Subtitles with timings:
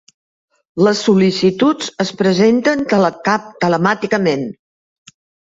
[0.85, 4.49] Les sol·licituds es presenten telemàticament.